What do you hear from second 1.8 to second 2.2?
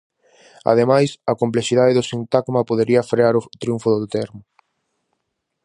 do